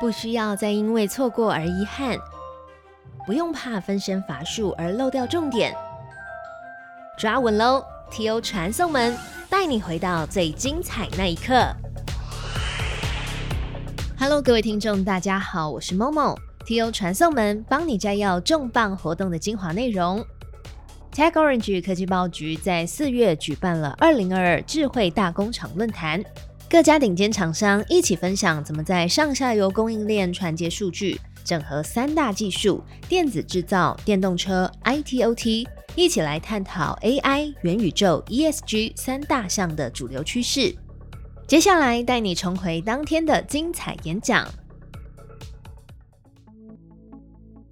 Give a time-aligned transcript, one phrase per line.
[0.00, 2.18] 不需要再因为错过而遗憾，
[3.26, 5.74] 不用怕分身乏术而漏掉重点。
[7.16, 8.40] 抓稳喽！T.O.
[8.40, 9.16] 传送门
[9.48, 11.54] 带你回到最精彩那一刻。
[14.18, 16.36] Hello，各位听众，大家好，我是 Momo。
[16.66, 16.90] T.O.
[16.90, 20.24] 传送门帮你摘要重磅活动的精华内容。
[21.12, 26.22] Tech Orange 科技报局在四月举办了二零二二智慧大工厂论坛。
[26.74, 40.74] 各家顶尖厂商一起分享怎么在上下游供应链传接数据，整合三大技术：电子制造、电动车、ITOT，一起来探讨 AI、元宇宙、ESG 三大项的主流趋势。
[41.46, 44.44] 接下来带你重回当天的精彩演讲。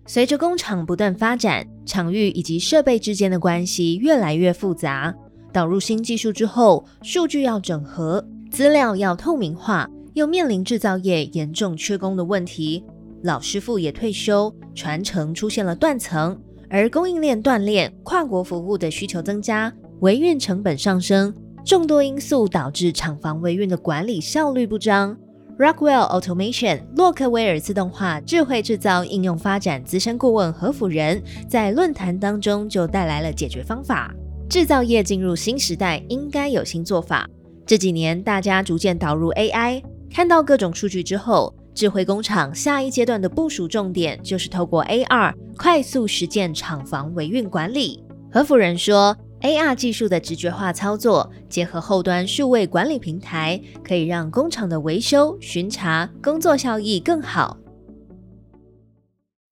[0.07, 5.13] 随着工厂不断发展，场域以及设备之间的关系越来越复杂。
[5.53, 8.25] 导入新技术之后，数据要整合。
[8.53, 12.85] 资料要透明化，又面临制造业严重缺工的问题，
[13.23, 25.17] 老师傅也退休，传承出现了断层，而供应链断裂，跨国服务的需求增加，维运成本上升，众多因素导致厂房维运的管理效率不彰。
[25.59, 34.15] Rockwell Automation 洛克威尔自动化智慧制造应用发展资深顾问何辅仁在论坛当中就带来了解决方法。
[34.51, 37.27] 制造业进入新时代，应该有新做法。
[37.73, 48.05] 这几年，大家逐渐导入 AI，看到各种数据之后，智慧工厂下一阶段的部署重点就是透过 AR 快速实践厂房维运管理。
[48.31, 57.57] 何夫人说，AR 技术的直觉化操作，结合后端数位管理平台，可以让工厂的维修巡查工作效益更好。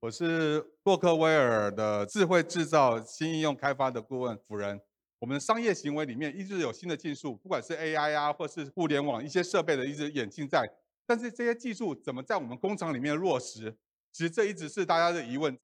[0.00, 4.78] 我是洛克威尔的智慧制造新应用开发的顾问夫人。
[5.20, 10.66] 我们的商业行为里面一直有新的技术，不管是 AI 啊，或是互联网一些设备的一直演进在。
[11.06, 13.76] 但是这些技术怎么在我们工厂里面落实？
[14.10, 15.56] 其实这一直是大家的疑问。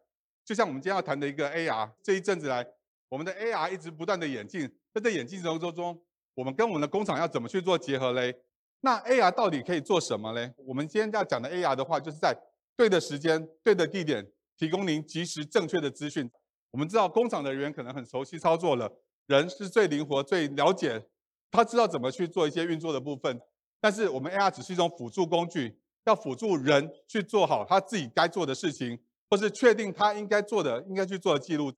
[0.44, 2.64] 就像我们今天要谈的一个 AR，这一阵子来，
[3.08, 4.70] 我们的 AR 一直不断的演进。
[5.02, 6.02] 在演进过程中，
[6.34, 8.34] 我们跟我们的工厂要怎么去做结合嘞？
[8.80, 10.52] 那 AR 到底可以做什么嘞？
[10.58, 12.36] 我们今天要讲的 AR 的话，就是在
[12.76, 14.26] 对的时间、对的地点，
[14.58, 16.30] 提供您及时正确的资讯。
[16.70, 18.90] 我们知道工厂的人员可能很熟悉操作了。
[19.26, 21.04] 人是最灵活、最了解，
[21.50, 23.40] 他知道怎么去做一些运作的部分。
[23.80, 28.98] 但是我们 AR 只是一种辅助工具，要辅助人去做好他自己该做的事情，
[29.28, 31.72] 或是确定他应该做的、应该去做的记录。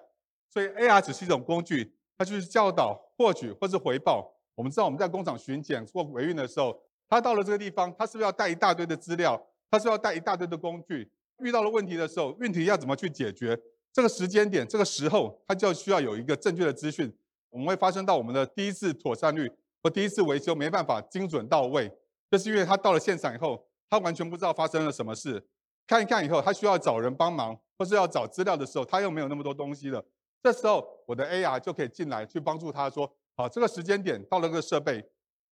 [0.51, 4.35] 所以 AR 只是一种工具，它就是教导、获取或是回报。
[4.55, 9.41] 我们知道我们在工厂巡检或维运的时候，他到了这个地方，他是不是要带一大堆的资料？
[9.71, 11.11] 他是要带一大堆的工具？
[11.39, 13.59] 遇到了问题的时候，问题要怎么去解决？
[13.93, 17.11] 这个时间点、这个时候，他就需要有一个正确的资讯。
[17.51, 19.51] 我们会发生到我们的第一次妥善率
[19.83, 21.91] 或第一次维修没办法精准到位，
[22.31, 25.47] 这是因为他到了现场以后，他完全不知道发生了什么事。
[25.87, 30.05] 看一看以后，他需要找人帮忙，或是要找资料的时候，他又没有那么多东西了。
[30.43, 35.03] 这时候，我的 AR 就可以进来去帮助他说：好，这个时间点到了这个设备，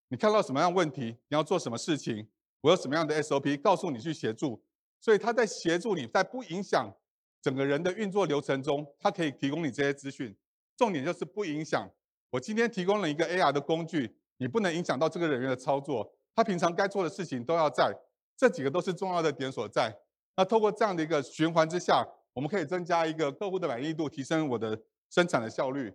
[0.08, 2.28] 你看到什么样问题，你要做什么事情，
[2.60, 4.62] 我有什么样的 SOP 告诉你去协助。
[5.00, 6.92] 所以他在协助你在不影响
[7.40, 10.36] 整个人的运作流程中，他可以提供你这些资讯。
[10.76, 11.90] 重点就是不影响。
[12.30, 16.12] 我今天提供了一个 AR 的工具，你不能影响到这个人员的操作。
[16.34, 17.96] 他平常该做的事情都要在，
[18.36, 19.96] 这几个都是重要的点所在。
[20.36, 24.78] 那透过这样的一个循环之下，我们可以增加一个客户的满意度，提升我的
[25.08, 25.94] 生产的效率。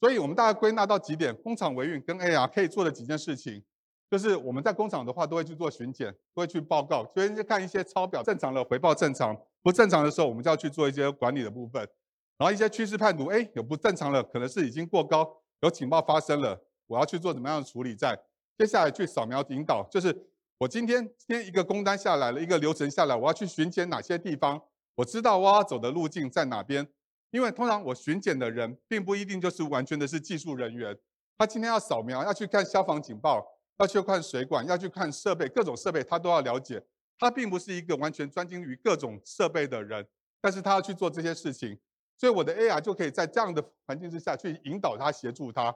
[0.00, 3.64] 所以，我们大概归纳到几点：工厂维运跟 AR 可以做的几件事情，
[4.10, 11.88] 就是我们在工厂的话，都会去做巡检，都会去报告，所以就看一些抄表正常的回报正常，不正常的时候，我们就要去做一些管理的部分。
[12.36, 17.94] 然后一些趋势判读，哎，有不正常了，可能是已经过高，有警报发生了，我要去做怎么样的处理？
[17.94, 18.20] 在
[18.58, 20.26] 接下来去扫描引导，就是
[20.58, 24.60] 我今天今天一个工单下来了，一个流程下来，我要去巡检哪些地方？
[24.96, 26.86] 我知道我要走的路径在哪边？
[27.30, 30.96] 因为通常我巡检的人，并不一定就是完全的是技术人员，
[31.36, 33.44] 他今天要扫描，要去看消防警报，
[33.78, 36.80] 要去看水管，要去看设备，各种设备他都要了解。
[37.18, 40.06] 他并不是一个完全专精于各种设备的人，
[40.40, 41.78] 但是他要去做这些事情。
[42.24, 45.70] 所以我的 AR 就可以在这样的环境之下去引导他、协助他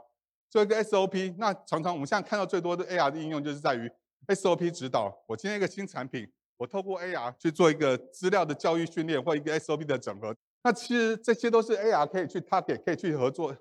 [0.49, 1.35] 做一个 SOP。
[1.37, 3.93] 那常常我们现在看到最多的 AR 的应用，就是在于
[4.29, 5.15] SOP 指导。
[5.27, 10.35] 我今天一个新产品，我透过 AR 去做一个资料的教育训练，或一个 SOP 的整合。
[10.65, 13.55] 那其实这些都是 AR 可以去 target、可以去合作、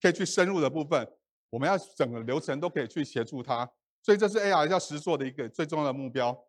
[0.00, 1.06] 可以去深入的部分。
[1.50, 3.70] 我们要整个流程都可以去协助他。
[4.02, 6.42] 所以这是 AR 要实做的一个最重要的目标。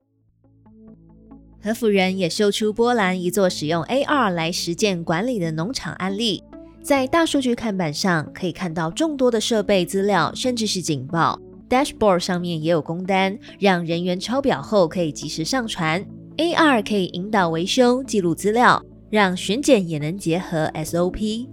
[1.63, 6.43] 何夫人也秀出波兰一座使用 AR 来实践管理的农场案例，
[6.81, 11.39] 在大数据看板上可以看到众多的设备资料，甚至是警报。
[11.69, 16.03] Dashboard 上面也有工单，让人员抄表后可以及时上传。
[16.37, 21.47] AR 可以引导维修、记录资料，让巡检也能结合 SOP。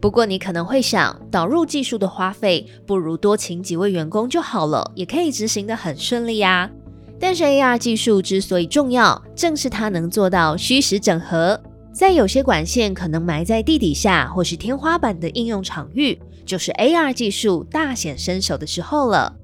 [0.00, 6.70] 不过你可能会想，导入技术的花费不如多请几位员工就好了，也可以执行的很顺利呀。
[7.20, 11.60] 但是 AR 技术之所以重要，正是它能做到虚实整合。
[11.92, 19.36] 在有些管线可能埋在地底下或是天花板的应用场域，就是 AR 技术大显身手的时候了。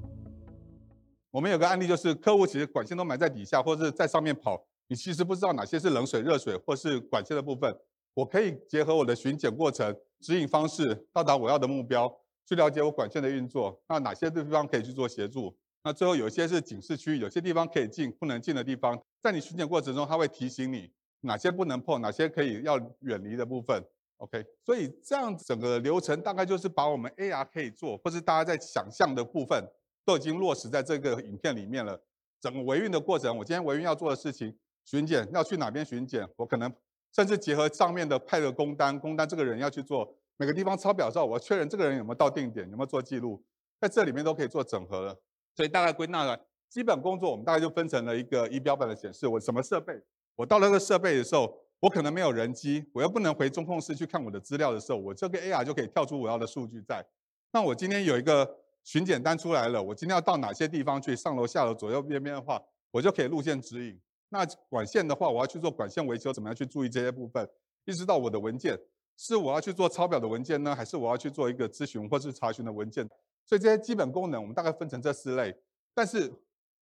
[1.29, 7.71] 我们有个案例，就是客户其实管线都埋在底下，或者是在上面跑，你其实不知道哪些是冷水、热水，或是管线的部分。
[8.15, 12.11] 我可以结合我的巡检过程、指引方式，到达我要的目标，
[12.49, 13.79] 去了解我管线的运作。
[13.87, 15.55] 那哪些地方可以去做协助？
[15.87, 20.91] 那最后有一些是警示区，有些地方可以进，不能进的地方，在你巡检过程中，它会提醒你
[21.21, 23.81] 哪些不能碰，哪些可以要远离的部分。
[24.17, 29.63] OK，所以这样整个流程大概就是把我们 AR 可以做，或是大家在想象的部分，
[30.03, 31.97] 都已经落实在这个影片里面了。
[32.41, 36.69] 整个维运的过程，我今天维运要做的事情，巡检要去哪边巡检，我可能。
[37.15, 43.41] 甚至结合上面的派的工单，工单这个人要去做每个地方抄表之后，我要确认这个人有没有到定点，有没有做记录，
[43.79, 45.17] 在这里面都可以做整合了。
[45.57, 46.39] 所以大概归纳了
[46.69, 49.27] 基本工作，我们大概就分成了一个仪表板的显示。
[49.27, 49.99] 我什么设备？
[50.35, 57.03] 我到那个设备的时候，我可能没有人机，我又不能回中控室去看我的资料的时候，我这个 AR 就可以跳出我要的数据在。
[57.51, 58.47] 那我今天有一个
[58.83, 62.61] 巡检单出来了，我今天要到哪些地方去上楼下楼左右边边的话，
[62.91, 63.99] 我就可以路线指引。
[64.29, 67.49] 那管线的话，我要去做管线维修，怎么样去注意这些部分？
[67.85, 68.77] 一直到我的文件，
[69.17, 73.09] 是我要去做抄表的文件呢，还是我要去做一个咨询或是查询的文件？
[73.47, 75.55] 所以这些基本功能，我们大概分成这四类。
[75.93, 76.31] 但是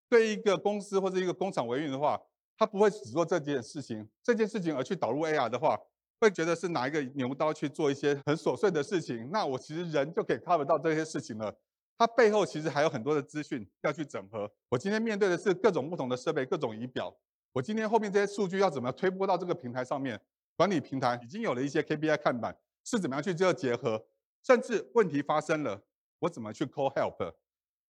[0.09, 2.21] 对一个公司或者一个工厂维运的话，
[2.57, 5.79] 他不会只做这件事情，这件事情而去导入 AR 的话，
[6.19, 9.29] 会觉得是拿一个牛刀去做一些很琐碎的事情。
[9.31, 11.55] 那我其实人就可以 cover 到这些事情了。
[11.99, 14.51] 它背后其实还有很多的资讯要去整合。
[14.69, 17.15] 我今天面对的是各种不同的设备，各种仪表。
[17.53, 20.21] 我今天后面这些数据要怎么推播到这个平台上面？
[20.57, 24.05] 管理平台已经有了一些 KPI 看板，是怎么样去做结合？
[24.43, 25.83] 甚至问题发生了，
[26.25, 27.35] 我怎么去 call help？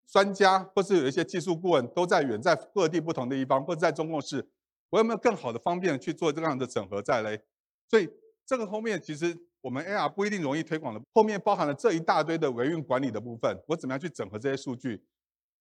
[0.06, 4.46] 专家或是有一些技术顾问都在远在各地不同的地方，或者在中共室，
[4.90, 7.40] 我有没有更好的方便去做这样的整合在嘞？
[7.88, 8.08] 所以
[8.44, 15.02] 这个后面其实我们 AR 不一定容易推广的，后面包含了这一大堆的维运管理的部分，我怎么样去整合这些数据，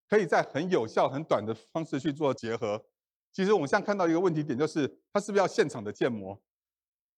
[0.09, 2.83] 可以在很有效、很短的方式去做结合。
[3.31, 6.41] 其实我们现在看到一个问题点，就是它是不是要现场的建模？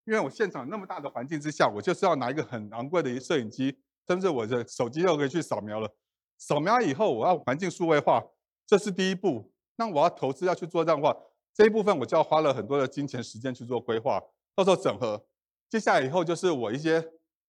[0.05, 3.75] 因为我现场那么大的环境之下，我就是要拿一个很昂贵的摄影机，
[4.07, 5.89] 甚至我的手机就可以去扫描了。
[6.37, 8.23] 扫描以后，我要环境数位化，
[8.67, 9.51] 这是第一步。
[9.77, 11.17] 那我要投资要去做这样的话，
[11.53, 14.21] 这一部分我就要花了很多的金钱时间去做规划，
[14.55, 15.25] 到时候整合。
[15.69, 17.03] 接下来以后就是我一些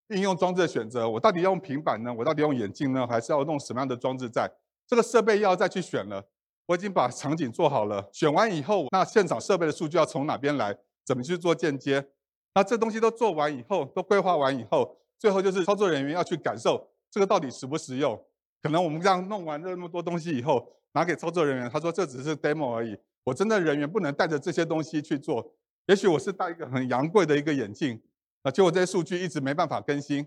[0.08, 2.12] 应用装置的选择，我到底要用平板呢？
[2.12, 3.06] 我到底用眼镜呢？
[3.06, 4.50] 还是要弄什么样的装置在？
[4.86, 6.24] 这个设备要再去选了。
[6.66, 10.76] 我已经把场景做好了，选完以后，那现场设备的数据要从哪边来？
[11.04, 12.08] 怎么去做间接？
[12.54, 18.20] 那这东西都做完以后，都规划完以后，最后就是操作人员要去感受这个到底实不实用。
[18.62, 22.96] 可能我们这样弄完这么多东西以后，拿给操作人员，他说这只是 demo 而已。
[23.24, 25.54] 我真的人员不能带着这些东西去做。
[25.86, 28.00] 也许我是戴一个很昂贵的一个眼镜，
[28.42, 30.26] 啊，结果这些数据一直没办法更新。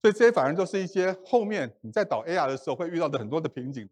[0.00, 3.88] 所以这些反而就是一些后面你在导 AR 的时候会遇到的很多的瓶颈。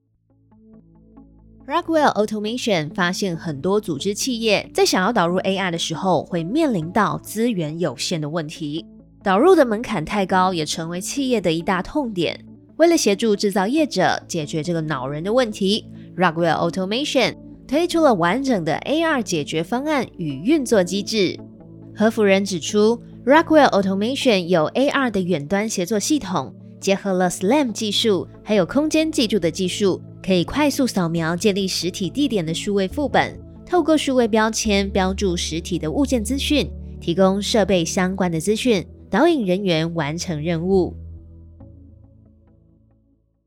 [1.66, 8.84] Rockwell Automation 发现，很多组织企业在想要导入 AI 的时候，会面临到资源有限的问题，
[9.22, 12.44] 导入的门槛太高，也成为企业的一大痛点。
[12.76, 15.86] 为了协助制造业者解决这个恼人的问题
[16.16, 17.36] ，Rockwell Automation
[17.68, 21.38] 推出了完整的 AR 解决方案与运作机制。
[21.94, 30.02] 何福仁指出，Rockwell Automation 有 AR 的远端协作系统，结合了 SLAM 技术，还有空间记住的技术。
[30.24, 33.36] 可以快速扫描建立实体地点的数位副本，
[33.66, 40.96] 透过数位标签标注实体的物件资讯，提供设备相关的资讯，导引人员完成任务。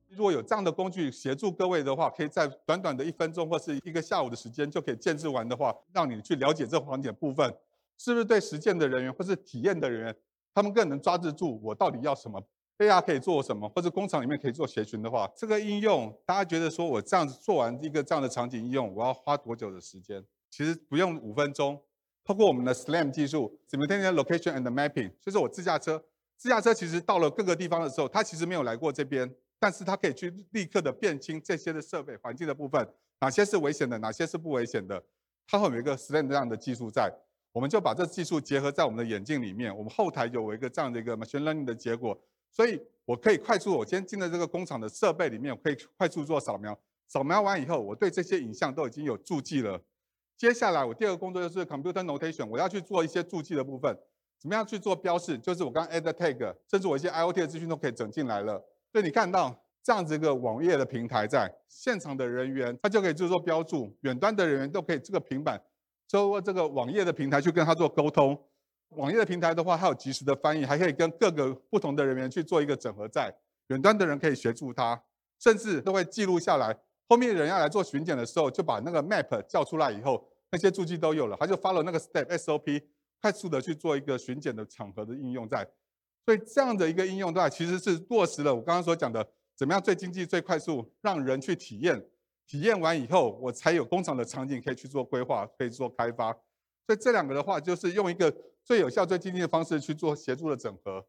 [0.10, 7.52] 如果有这样的工具协助各位的话，可以在短短的一分钟或是一个下午的时间就可以建制完的话，让你去了解这环节部分，
[7.98, 10.16] 是不是对实践的人员或是体验的人员，
[10.54, 12.40] 他们更能抓得住我到底要什么
[12.78, 13.68] ？AR 可以做什么？
[13.70, 20.24] 或者工厂里面可以做协群的话，这个应用大家觉得说我这样子做完一个这样的场景应用，我要花多久的时间？
[20.52, 21.82] 其实不用五分钟。
[22.25, 26.03] 通过我们的 SLAM 技术，Simultaneous Location and Mapping，就是我自驾车，
[26.36, 32.89] 自驾车其实到了各个地方的时候，它其实没有来过这边，但是它可以去立刻的辨清这些的设备环境的部分，
[33.22, 35.01] 哪些是危险的，哪些是不危险的，
[35.48, 37.13] 它会有一个 SLAM 这样的技术在，
[37.51, 42.20] 我们就把这技术结合在我们的眼镜里面，我们后台有一个这样的一个 Machine Learning 的结果。
[42.50, 46.75] 所以我可以快速，我先进了这个工厂的设备里面，我可以快速做扫描。
[47.08, 49.79] 扫描完以后，我对这些影像都已经有注记了。
[50.38, 53.98] 接下来我第二个工作就是 computer notation，我要去做一些注记的部分，
[54.38, 55.38] 怎么样去做标示？
[55.38, 58.62] 就是我刚 add tag，甚至我一些 IOT 的资讯都可以整进来了。
[58.92, 65.62] 所以你看到这样子一个网页的平台，在现场的人员他就可以去做标注，远端的人员都可以这个平板
[66.10, 68.38] 通过这个网页的平台去跟他做沟通。
[68.89, 73.34] 网页的平台的话，还有及时的翻译，还可以跟各个不同的人员去做一个整合，在
[73.68, 75.01] 远端的人可以协助他，
[75.39, 76.77] 甚至都会记录下来。
[77.08, 82.82] 后面人要来做巡检的时候，就把那个 map 叫出来以后，那些注记都有了，他就 follow 那个 step SOP，
[83.22, 85.68] 快速的去做一个巡检的场合的应用在。
[86.26, 92.04] 所以这样的一个应用的话，其实是落实了我刚刚所讲的，怎么样最经济、最快速，让人去体验，
[92.48, 96.34] 体验完以后，我才有工厂的场景可以去做规划，可以做开发。
[96.88, 101.06] 所以这两个的话，就是用一个最有效、最经济的方式去做协助的整合。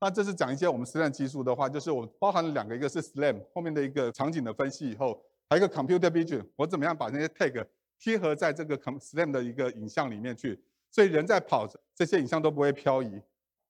[0.00, 7.62] 那这是讲一些我们实战技术的话，就是我包含了两个，一个是 SLAM 后面的一个场景的分析以后，还有一个 Computer Vision，我怎么样把那些 tag
[7.98, 10.58] 贴合在这个 SLAM 的一个影像里面去，
[10.90, 13.20] 所以人在跑，这些影像都不会漂移。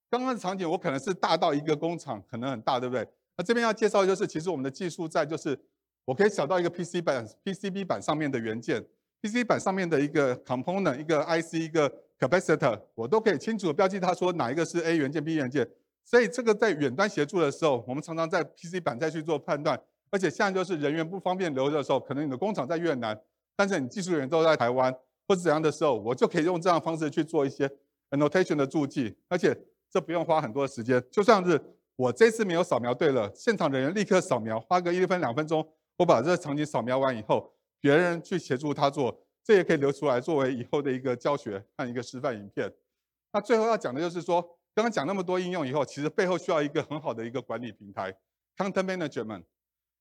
[0.08, 3.04] 刚刚的场景我可能是大到一个工厂，可能很大，对不对？
[3.36, 5.58] 那这边要介绍就是，其实我们的技术在就是
[6.04, 8.84] 我可以小到一个 PC 板、PCB 板上面的元件
[9.20, 15.68] ，PC 板上面的一个 component、一个 IC、一个 capacitor，我都可以清楚的标记它说哪一个是 A 元件、B 元件。
[16.10, 23.16] 所以这个在远端协助的时候，我们常常在 PC 板再去做判断，而且现在就是人员不方便留的时候，可能你的工厂在越南，
[23.54, 24.92] 但是你技术人员都在台湾
[25.28, 27.70] 或者怎样的时候，我就可以用这样的方式去做一些
[28.10, 29.56] annotation 的注记，而且
[29.88, 31.62] 这不用花很多时间，就算是
[31.94, 35.64] 我这次没有扫描对了，现场人员立刻扫描，花个一分两分钟，
[35.96, 42.68] 我把这个场景扫描完以后，别人去协助他做，这也可以留出来作为以后的一个教学和一个示范影片。
[43.32, 44.56] 那最后要讲的就是说。
[44.74, 48.14] 刚刚讲那么多应用以后，其实背后需要一个很好的一个管理平台
[48.56, 49.44] ，content management。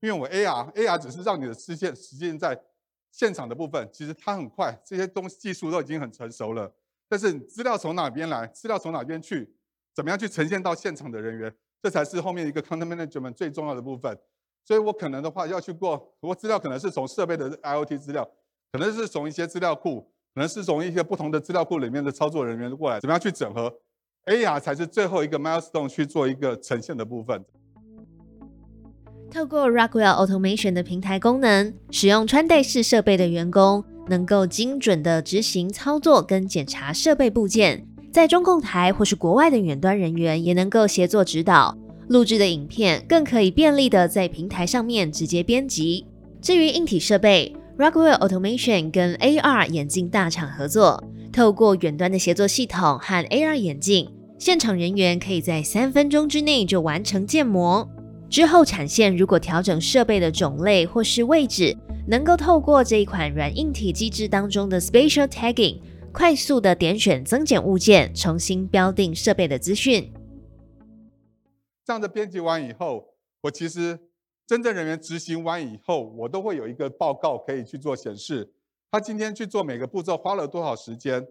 [0.01, 2.57] 因为我 AR，AR 只是让你的视线实现在
[3.11, 6.73] 现场的部分，其实它很快，这些东西技术都已经很成熟了。
[7.09, 9.53] 但是资料从哪边来，资料从哪边去，
[9.93, 14.17] 怎么样去呈现到现场的人员，这才是后面一个 content management 最重要的部分。
[14.63, 18.23] 所以我可能的话要去过，我资料可能是从设备的 IOT 资料，
[18.71, 20.01] 可能是从一些资料库，
[20.33, 23.81] 可能是从一些不同的资料库里面的操作人员过来，怎么样去整合
[24.25, 27.43] ？AR 才是最后一个 milestone 去做一个呈现的部分。
[29.31, 41.77] 透过 Rockwell Automation 的平台功能，使用穿戴式设备的员工能够精准的执行操作跟检查设备部件，在中控台或是国外的远端人员也能够协作指导。
[42.07, 46.07] 录制的影片更可以便利的在平台上面直接编辑。
[46.41, 51.01] 至于硬体设备，Rockwell Automation 跟 AR 眼镜大厂合作。
[51.31, 57.87] 透过远端的协作系统和 AR 眼镜，现场人员可以在三分钟之内就完成建模。
[58.29, 65.79] 之后产线如果调整设备的种类或是位置，能够透过这一款软硬体机制当中的 Spatial Tagging，
[66.11, 70.11] 快速的点选增减物件，重新标定设备的资讯。
[71.85, 73.05] 这样的编辑完以后，
[73.43, 73.97] 我其实
[74.49, 78.51] 真正人员执行完以后，我都会有一个报告可以去做显示。
[78.89, 81.23] 他今天去做每个步骤花了多少时间，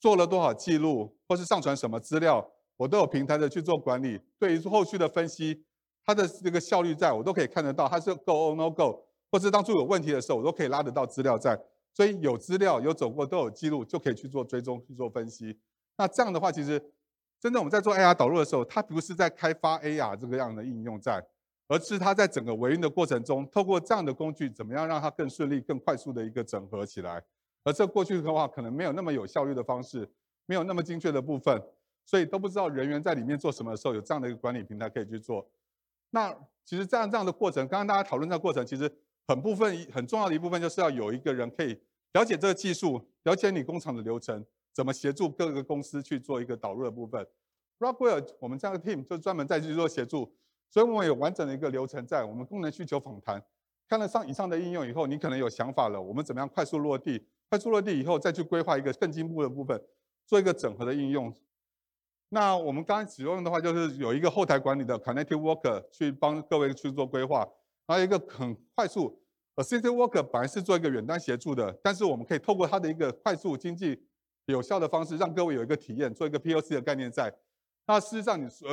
[0.00, 4.18] 做了多少记录，或是上传什么资料，我都有平台的去做管理。
[4.38, 5.62] 对于后续的分析，
[6.06, 11.54] 它的这个效率在我都可以看得到，它是 go or no go，或是当初有问题的时候，我都可以拉得到资料在。
[11.92, 15.54] 所以有资料有走过都有记录，就可以去做追踪去做分析。
[15.98, 16.82] 那这样的话，其实
[17.38, 21.22] 真正我们在做 AR 导入的时候，它不是在开发 AR 这个样的应用在。
[21.68, 27.22] 而是它在整个维运的过程中，透过这样的工具，怎么样让它更顺利、更快速的一个整合起来？
[27.62, 30.08] 而这过去的话，可能没有那么有效率的方式，
[30.46, 31.62] 没有那么精确的部分，
[32.06, 35.46] 所以都不知道人员在里面做什么的时候，有这样的一个管理平台可以去做。
[36.10, 36.34] 那
[36.64, 38.90] 其实这样这样的过程，刚刚大家讨论这个过程，其实
[39.26, 41.78] 很部分很重要的一部分就是要有一个人可以
[42.14, 47.26] 了解这个技术，了解你工厂的流程，怎么协助各个公司去做一个导入的部分。
[47.78, 50.32] Rockwell 我们这样的 team 就专门在去做协助。
[50.70, 53.42] 所以我们有完整的一个流程，在我们功能需求访谈，
[53.88, 57.26] 看了上以上的应用以后，你可能有想法了，我们怎么样快速落地？
[57.48, 59.82] 快速落地以后，再去规划一个更进步的部分，
[60.26, 61.34] 做一个整合的应用。
[62.28, 67.48] 那我们刚才使用的话，就是有一个后台管理的 Connective Worker 去帮各位去做规划，
[67.86, 69.18] 还有一个很快速
[69.56, 73.98] Assisted Worker 本来是做一个远端协助的，但是我们可以透过它的一个快速、经济、
[74.44, 77.34] 有效的方式，让各位有一个体验，做一个 POC 的概念在。
[77.86, 78.68] 那事实上，你说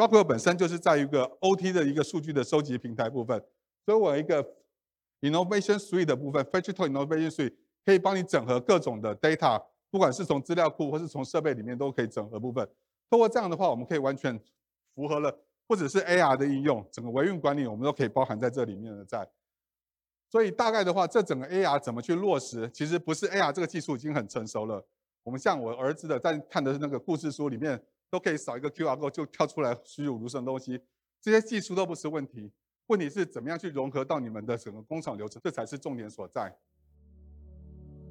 [0.00, 3.38] Rockwell 本身就是在一个 OT 的一个数据的收集平台部分，
[3.84, 4.42] 所以我一个
[5.20, 7.54] Innovation Suite 的部分，Digital Innovation Suite
[7.84, 12.66] 可以帮你整合各种的 data，不管是从资料库或是从设备里面都可以整合部分。
[13.10, 14.40] 通过这样的话，我们可以完全
[14.94, 15.38] 符合了，
[15.68, 19.28] 或者是 AR 的应用，整个维运管理我们都可以包含在这里面的在。
[20.30, 24.82] 所以大概的话，这整个 AR 怎么去落实，其实不是 AR 这个技术已经很成熟了。
[25.22, 27.78] 我们像我儿子的在看的那个故事书里面，
[28.10, 30.80] 都可以扫一个 QR code 就跳出来栩栩如生的东西，
[31.22, 32.50] 这些技术都不是问题，
[32.88, 36.54] 问题是怎么样去融合到你们的整个工厂流程，这才是重点所在。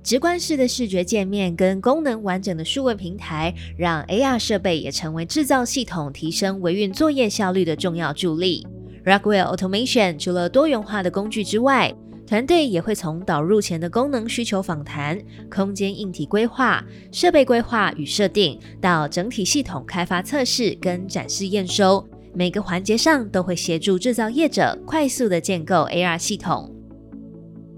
[0.01, 8.65] 直观式的视觉界面跟功能完整的数位平台，让 AR 设备也成为制造系统提升维运作业效率的重要助力。
[9.03, 11.93] Rockwell Automation 除了多元化的工具之外，
[12.29, 15.19] 团队也会从导入前的功能需求访谈、
[15.49, 26.71] 空间硬体规划、设备规划与设定，到整体系统开发测试跟展示验收，每个环节上都会协助制造业者快速的建构 AR 系统。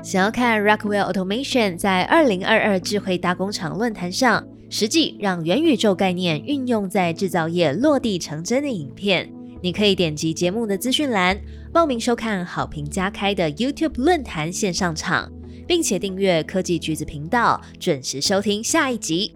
[0.04, 9.32] 想要看 Rockwell Automation 在二零二二智慧大工厂论坛上实际让元宇宙概念运用在制造业落地成真的影片，
[9.62, 11.40] 你可以点击节目的资讯栏
[11.72, 15.32] 报名收看好评加开的 YouTube 论坛线上场，
[15.68, 19.34] 并且订阅科技橘子频道，准时收听下一集。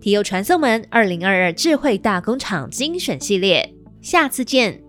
[0.00, 4.87] 体优传送门二零二二智慧大工厂精选系列，下次见。